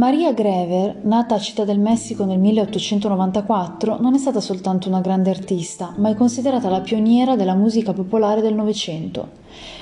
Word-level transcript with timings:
Maria 0.00 0.32
Grever, 0.32 1.00
nata 1.02 1.34
a 1.34 1.38
Città 1.38 1.66
del 1.66 1.78
Messico 1.78 2.24
nel 2.24 2.38
1894, 2.38 4.00
non 4.00 4.14
è 4.14 4.18
stata 4.18 4.40
soltanto 4.40 4.88
una 4.88 5.02
grande 5.02 5.28
artista, 5.28 5.92
ma 5.98 6.08
è 6.08 6.14
considerata 6.14 6.70
la 6.70 6.80
pioniera 6.80 7.36
della 7.36 7.54
musica 7.54 7.92
popolare 7.92 8.40
del 8.40 8.54
Novecento. 8.54 9.28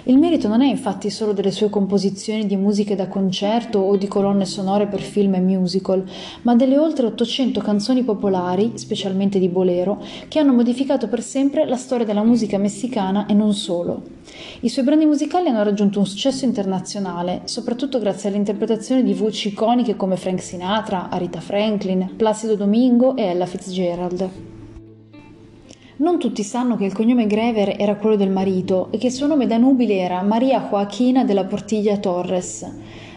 Il 0.05 0.19
merito 0.19 0.48
non 0.48 0.62
è 0.62 0.66
infatti 0.66 1.11
solo 1.11 1.33
delle 1.33 1.51
sue 1.51 1.69
composizioni 1.69 2.46
di 2.46 2.57
musiche 2.57 2.96
da 2.96 3.07
concerto 3.07 3.79
o 3.79 3.96
di 3.96 4.09
colonne 4.09 4.45
sonore 4.45 4.87
per 4.87 5.01
film 5.01 5.34
e 5.34 5.41
musical, 5.41 6.05
ma 6.43 6.57
delle 6.57 6.79
oltre 6.79 7.07
800 7.07 7.61
canzoni 7.61 8.03
popolari, 8.03 8.73
specialmente 8.75 9.39
di 9.39 9.48
bolero, 9.48 10.03
che 10.27 10.39
hanno 10.39 10.53
modificato 10.53 11.07
per 11.07 11.23
sempre 11.23 11.66
la 11.66 11.77
storia 11.77 12.07
della 12.07 12.25
musica 12.25 12.59
messicana 12.59 13.27
e 13.27 13.35
non 13.35 13.55
solo. 13.55 14.16
I 14.60 14.69
suoi 14.69 14.85
brani 14.85 15.07
musicali 15.07 15.48
hanno 15.48 15.62
raggiunto 15.62 15.98
un 15.98 16.07
successo 16.07 16.45
internazionale, 16.45 17.43
soprattutto 17.45 17.98
grazie 17.98 18.29
all'interpretazione 18.29 19.02
di 19.02 19.15
voci 19.15 19.48
iconiche 19.48 19.96
come 19.96 20.08
Frank 20.17 20.41
Sinatra, 20.41 21.09
Arita 21.11 21.41
Franklin, 21.41 22.15
Placido 22.16 22.57
Domingo 22.57 23.16
e 23.16 23.23
Ella 23.23 23.47
Fitzgerald. 23.47 24.30
Non 25.97 26.19
tutti 26.19 26.45
sanno 26.45 26.77
che 26.77 26.85
il 26.85 26.93
cognome 26.93 27.27
Grever 27.27 27.75
era 27.77 27.97
quello 27.97 28.15
del 28.15 28.30
marito 28.30 28.89
e 28.93 28.99
che 28.99 29.07
il 29.07 29.13
suo 29.13 29.27
nome 29.27 29.47
da 29.47 29.57
nubile 29.57 29.97
era 29.97 30.23
Maria 30.23 30.69
Joaquina 30.71 31.25
de 31.25 31.35
la 31.35 31.45
Portilla 31.45 31.97
Torres. 31.97 32.71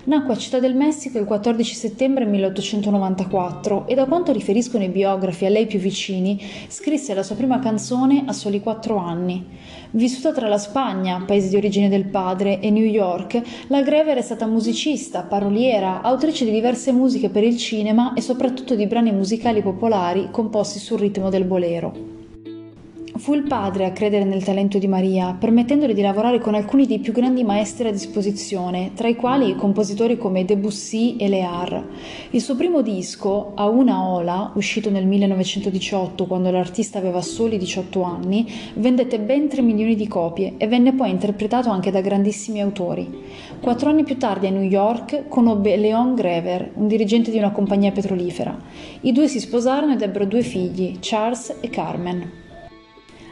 Nacque 0.03 0.33
a 0.33 0.37
Città 0.37 0.57
del 0.57 0.73
Messico 0.73 1.19
il 1.19 1.25
14 1.25 1.75
settembre 1.75 2.25
1894 2.25 3.85
e 3.85 3.93
da 3.93 4.05
quanto 4.05 4.31
riferiscono 4.31 4.83
i 4.83 4.89
biografi 4.89 5.45
a 5.45 5.49
lei 5.49 5.67
più 5.67 5.77
vicini, 5.77 6.41
scrisse 6.69 7.13
la 7.13 7.21
sua 7.21 7.35
prima 7.35 7.59
canzone 7.59 8.23
a 8.25 8.33
soli 8.33 8.61
quattro 8.61 8.97
anni. 8.97 9.45
Vissuta 9.91 10.31
tra 10.31 10.47
la 10.47 10.57
Spagna, 10.57 11.23
paese 11.23 11.49
di 11.49 11.55
origine 11.55 11.87
del 11.87 12.05
padre, 12.05 12.59
e 12.61 12.71
New 12.71 12.83
York, 12.83 13.39
la 13.67 13.83
Grever 13.83 14.17
è 14.17 14.23
stata 14.23 14.47
musicista, 14.47 15.21
paroliera, 15.21 16.01
autrice 16.01 16.45
di 16.45 16.51
diverse 16.51 16.91
musiche 16.91 17.29
per 17.29 17.43
il 17.43 17.57
cinema 17.57 18.13
e 18.13 18.21
soprattutto 18.21 18.73
di 18.73 18.87
brani 18.87 19.11
musicali 19.11 19.61
popolari 19.61 20.29
composti 20.31 20.79
sul 20.79 20.97
ritmo 20.97 21.29
del 21.29 21.43
bolero. 21.43 22.20
Fu 23.21 23.35
il 23.35 23.43
padre 23.43 23.85
a 23.85 23.91
credere 23.91 24.23
nel 24.23 24.43
talento 24.43 24.79
di 24.79 24.87
Maria, 24.87 25.37
permettendole 25.39 25.93
di 25.93 26.01
lavorare 26.01 26.39
con 26.39 26.55
alcuni 26.55 26.87
dei 26.87 26.97
più 26.97 27.13
grandi 27.13 27.43
maestri 27.43 27.87
a 27.87 27.91
disposizione, 27.91 28.93
tra 28.95 29.07
i 29.07 29.15
quali 29.15 29.55
compositori 29.55 30.17
come 30.17 30.43
Debussy 30.43 31.17
e 31.17 31.29
Lear. 31.29 31.85
Il 32.31 32.41
suo 32.41 32.55
primo 32.55 32.81
disco, 32.81 33.51
A 33.53 33.67
una 33.67 34.09
ola, 34.09 34.51
uscito 34.55 34.89
nel 34.89 35.05
1918 35.05 36.25
quando 36.25 36.49
l'artista 36.49 36.97
aveva 36.97 37.21
soli 37.21 37.59
18 37.59 38.01
anni, 38.01 38.51
vendette 38.73 39.19
ben 39.19 39.47
3 39.47 39.61
milioni 39.61 39.95
di 39.95 40.07
copie 40.07 40.55
e 40.57 40.67
venne 40.67 40.93
poi 40.93 41.11
interpretato 41.11 41.69
anche 41.69 41.91
da 41.91 42.01
grandissimi 42.01 42.59
autori. 42.59 43.07
Quattro 43.61 43.91
anni 43.91 44.03
più 44.03 44.17
tardi 44.17 44.47
a 44.47 44.49
New 44.49 44.63
York 44.63 45.27
conobbe 45.27 45.77
Leon 45.77 46.15
Grever, 46.15 46.71
un 46.73 46.87
dirigente 46.87 47.29
di 47.29 47.37
una 47.37 47.51
compagnia 47.51 47.91
petrolifera. 47.91 48.57
I 49.01 49.11
due 49.11 49.27
si 49.27 49.39
sposarono 49.39 49.93
ed 49.93 50.01
ebbero 50.01 50.25
due 50.25 50.41
figli, 50.41 50.97
Charles 50.99 51.57
e 51.61 51.69
Carmen. 51.69 52.40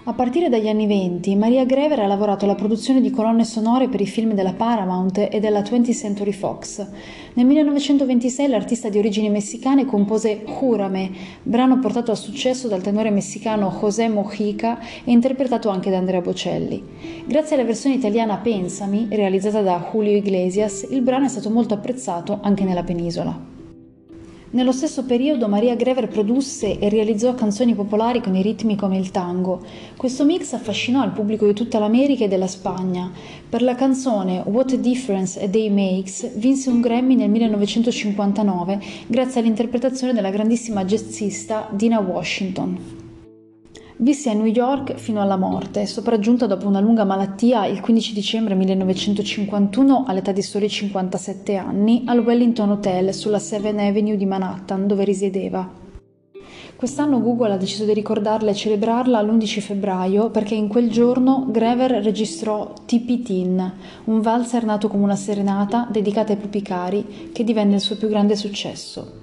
A 0.06 0.14
partire 0.14 0.48
dagli 0.48 0.70
anni 0.70 0.88
venti, 0.88 1.36
Maria 1.36 1.66
Grever 1.66 2.00
ha 2.00 2.08
lavorato 2.08 2.46
alla 2.46 2.56
produzione 2.56 3.02
di 3.02 3.12
colonne 3.12 3.44
sonore 3.44 3.90
per 3.90 4.00
i 4.00 4.08
film 4.08 4.34
della 4.34 4.54
Paramount 4.54 5.28
e 5.30 5.40
della 5.42 5.60
20th 5.60 5.94
Century 5.94 6.32
Fox. 6.32 6.88
Nel 7.34 7.46
1926 7.46 8.48
l'artista 8.48 8.88
di 8.88 8.98
origini 8.98 9.30
messicane 9.30 9.86
compose 9.86 10.42
Júrame, 10.46 11.12
brano 11.44 11.80
portato 11.80 12.12
a 12.12 12.16
successo 12.16 12.70
dal 12.70 12.82
tenore 12.82 13.12
messicano 13.12 13.78
José 13.82 14.08
Mojica 14.08 14.80
e 14.80 15.12
interpretato 15.12 15.68
anche 15.68 15.90
da 15.90 15.98
Andrea 15.98 16.22
Bocelli. 16.22 16.82
Grazie 17.26 17.58
alla 17.58 17.66
versione 17.66 17.96
italiana 17.96 18.38
Pensami, 18.38 19.08
realizzata 19.10 19.62
da 19.62 19.90
Julio 19.92 20.16
Iglesias, 20.16 20.88
il 20.90 21.02
brano 21.02 21.26
è 21.26 21.30
stato 21.30 21.50
molto 21.50 21.74
apprezzato 21.74 22.40
anche 22.42 22.64
nella 22.64 22.84
penisola. 22.84 23.59
Nello 24.52 24.72
stesso 24.72 25.04
periodo 25.04 25.48
Maria 25.48 25.76
Grever 25.76 26.08
produsse 26.08 26.80
e 26.80 26.90
realizzò 26.90 27.36
canzoni 27.36 27.76
popolari 27.76 28.20
con 28.20 28.36
i 28.36 28.42
ritmi 28.42 28.76
come 28.76 28.98
il 28.98 29.12
tango. 29.12 29.64
Questo 29.96 30.26
mix 30.26 30.54
affascinò 30.54 31.04
il 31.06 31.12
pubblico 31.12 31.46
di 31.46 31.54
tutta 31.54 31.78
l'America 31.78 32.24
e 32.24 32.28
della 32.28 32.48
Spagna. 32.48 33.12
Per 33.48 33.62
la 33.62 33.76
canzone 33.76 34.42
What 34.44 34.74
a 34.74 34.78
Difference 34.78 35.40
a 35.40 35.48
Day 35.48 35.70
Makes 35.70 36.36
vinse 36.38 36.72
un 36.72 36.82
Grammy 36.82 37.14
nel 37.14 37.30
1959 37.30 38.80
grazie 39.06 39.42
all'interpretazione 39.42 40.14
della 40.14 40.32
grandissima 40.32 40.84
jazzista 40.84 41.68
Dina 41.72 42.00
Washington. 42.00 43.09
Visse 44.02 44.30
a 44.30 44.34
New 44.34 44.46
York 44.46 44.96
fino 44.96 45.22
alla 45.22 45.36
morte, 45.36 45.86
sopraggiunta 45.86 46.46
dopo 46.46 46.66
una 46.66 46.80
lunga 46.80 47.04
malattia 47.04 47.66
il 47.66 47.82
15 47.82 48.14
dicembre 48.14 48.56
1951 48.56 50.06
all'età 50.08 50.32
di 50.32 50.42
soli 50.42 50.70
57 50.70 51.58
anni 51.58 52.04
al 52.06 52.20
Wellington 52.20 52.70
Hotel 52.70 53.14
sulla 53.14 53.40
Seven 53.40 53.78
Avenue 53.78 54.16
di 54.16 54.26
Manhattan 54.26 54.88
dove 54.88 55.04
risiedeva. 55.04 55.70
Quest'anno 56.78 57.20
Google 57.20 57.52
ha 57.52 57.58
deciso 57.58 57.84
di 57.84 57.94
ricordarla 57.94 58.52
e 58.52 58.56
celebrarla 58.56 59.22
l'11 59.22 59.60
febbraio 59.60 60.30
perché 60.30 60.56
in 60.56 60.70
quel 60.70 60.90
giorno 60.90 61.48
Grever 61.50 62.02
registrò 62.02 62.72
Tippy 62.86 63.22
Tin, 63.22 63.74
un 64.06 64.22
valzer 64.22 64.64
nato 64.64 64.88
come 64.88 65.04
una 65.04 65.18
serenata 65.18 65.86
dedicata 65.92 66.32
ai 66.32 66.40
pupi 66.40 66.62
cari 66.62 67.32
che 67.34 67.44
divenne 67.44 67.76
il 67.76 67.82
suo 67.82 67.98
più 67.98 68.08
grande 68.08 68.38
successo. 68.38 69.18